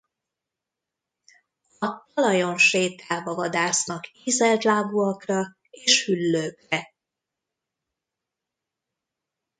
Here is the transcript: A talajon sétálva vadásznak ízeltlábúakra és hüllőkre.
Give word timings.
A 1.79 1.87
talajon 2.13 2.57
sétálva 2.57 3.33
vadásznak 3.35 4.09
ízeltlábúakra 4.25 5.57
és 5.69 6.05
hüllőkre. 6.05 6.93